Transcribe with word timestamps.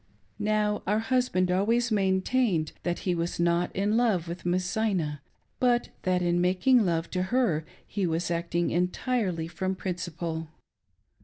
Now, 0.39 0.81
our 0.87 0.97
husband 0.97 1.51
always 1.51 1.91
maintained 1.91 2.71
that 2.81 2.97
he 3.05 3.13
was 3.13 3.39
not 3.39 3.71
in. 3.75 3.97
love 3.97 4.27
with 4.27 4.47
Miss 4.47 4.65
Zina, 4.67 5.21
but 5.59 5.89
that 6.01 6.23
in 6.23 6.41
making 6.41 6.83
love 6.83 7.11
to 7.11 7.21
her 7.21 7.65
he 7.85 8.07
was 8.07 8.31
acting 8.31 8.71
entirely 8.71 9.47
from 9.47 9.75
principle. 9.75 10.47